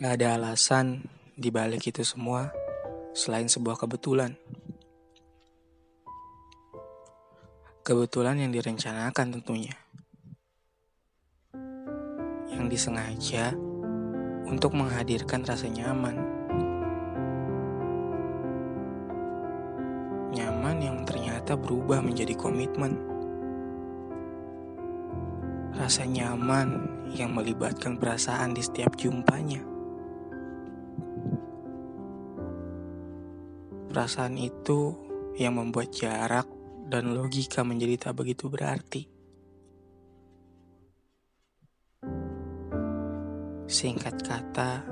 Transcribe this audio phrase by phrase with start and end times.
[0.00, 1.04] Gak ada alasan
[1.36, 2.48] di balik itu semua
[3.12, 4.32] selain sebuah kebetulan.
[7.84, 9.76] Kebetulan yang direncanakan tentunya.
[12.48, 13.52] Yang disengaja
[14.48, 16.16] untuk menghadirkan rasa nyaman.
[20.32, 22.96] Nyaman yang ternyata berubah menjadi komitmen.
[25.76, 29.71] Rasa nyaman yang melibatkan perasaan di setiap jumpanya.
[33.92, 34.96] Perasaan itu
[35.36, 36.48] yang membuat jarak
[36.88, 39.04] dan logika menjadi tak begitu berarti.
[43.68, 44.88] Singkat kata,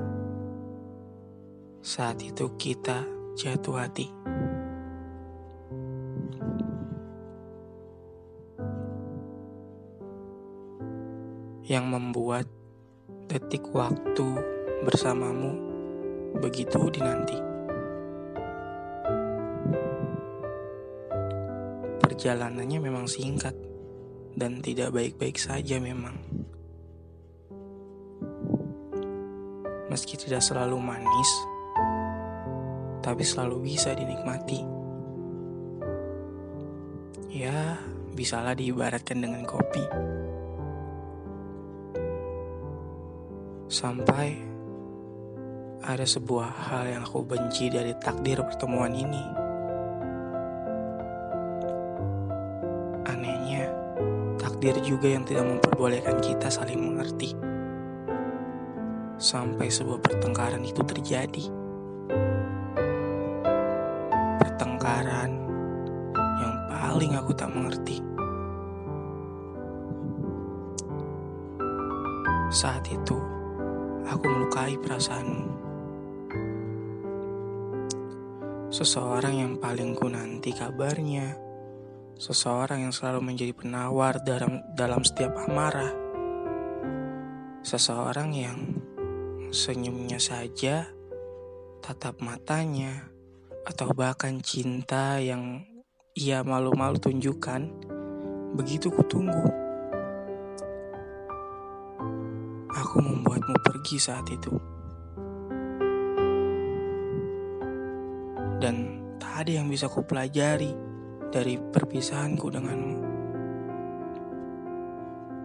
[1.80, 3.08] saat itu kita
[3.40, 4.04] jatuh hati.
[11.64, 12.44] Yang membuat
[13.32, 14.28] detik waktu
[14.84, 15.56] bersamamu
[16.36, 17.49] begitu dinanti.
[22.20, 23.56] Perjalanannya memang singkat
[24.36, 26.20] dan tidak baik-baik saja memang.
[29.88, 31.30] Meski tidak selalu manis,
[33.00, 34.60] tapi selalu bisa dinikmati.
[37.32, 37.80] Ya,
[38.12, 39.84] bisalah diibaratkan dengan kopi.
[43.72, 44.36] Sampai
[45.80, 49.39] ada sebuah hal yang aku benci dari takdir pertemuan ini.
[54.60, 57.32] Takdir juga yang tidak memperbolehkan kita saling mengerti.
[59.16, 61.48] Sampai sebuah pertengkaran itu terjadi.
[64.36, 65.32] Pertengkaran
[66.12, 68.04] yang paling aku tak mengerti.
[72.52, 73.16] Saat itu,
[74.12, 75.48] aku melukai perasaanmu.
[78.68, 81.49] Seseorang yang paling ku nanti kabarnya.
[82.20, 85.88] Seseorang yang selalu menjadi penawar dalam, dalam setiap amarah.
[87.64, 88.60] Seseorang yang
[89.48, 90.84] senyumnya saja,
[91.80, 93.08] tatap matanya,
[93.64, 95.64] atau bahkan cinta yang
[96.12, 97.72] ia malu-malu tunjukkan,
[98.52, 99.48] begitu kutunggu.
[102.68, 104.52] Aku membuatmu pergi saat itu.
[108.60, 110.89] Dan tak ada yang bisa kupelajari
[111.30, 112.98] dari perpisahanku denganmu.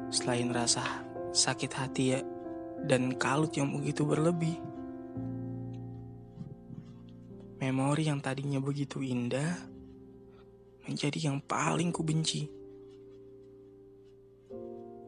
[0.10, 2.20] Selain rasa sakit hati ya,
[2.82, 4.58] dan kalut yang begitu berlebih.
[7.62, 9.62] Memori yang tadinya begitu indah
[10.90, 12.50] menjadi yang paling kubenci.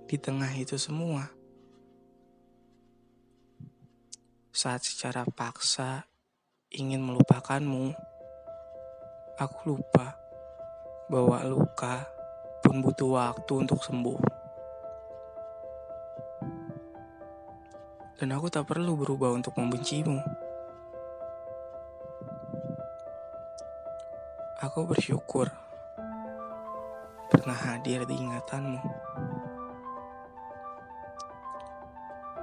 [0.07, 1.27] Di tengah itu semua,
[4.53, 6.07] saat secara paksa
[6.71, 7.93] ingin melupakanmu,
[9.37, 10.26] aku lupa
[11.07, 12.03] bahwa luka
[12.59, 14.19] pun butuh waktu untuk sembuh.
[18.19, 20.19] Dan aku tak perlu berubah untuk membencimu.
[24.59, 25.47] Aku bersyukur
[27.31, 28.81] pernah hadir di ingatanmu.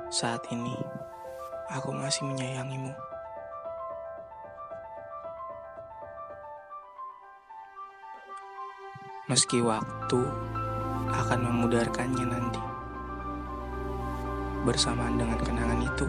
[0.08, 0.78] Saat ini,
[1.68, 3.13] aku masih menyayangimu.
[9.24, 10.20] Meski waktu
[11.08, 12.60] akan memudarkannya nanti.
[14.68, 16.04] Bersamaan dengan kenangan itu,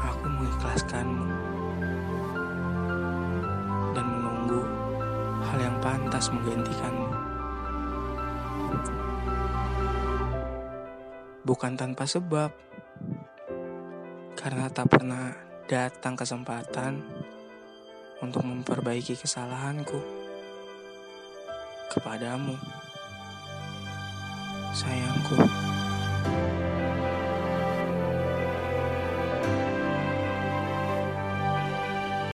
[0.00, 1.28] aku mengikhlaskanmu
[3.92, 4.64] dan menunggu
[5.44, 7.12] hal yang pantas menggantikanmu.
[11.44, 12.56] Bukan tanpa sebab,
[14.32, 15.36] karena tak pernah
[15.68, 17.04] datang kesempatan
[18.24, 20.15] untuk memperbaiki kesalahanku
[21.90, 22.54] kepadamu,
[24.74, 25.36] sayangku.